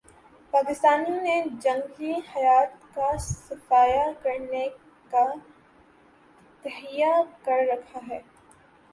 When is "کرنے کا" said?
4.23-5.23